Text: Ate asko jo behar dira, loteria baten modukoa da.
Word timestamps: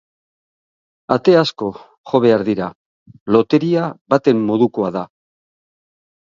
Ate 1.15 1.35
asko 1.41 1.67
jo 2.11 2.21
behar 2.23 2.45
dira, 2.47 2.69
loteria 3.37 3.85
baten 4.15 4.43
modukoa 4.49 4.91
da. 4.99 5.05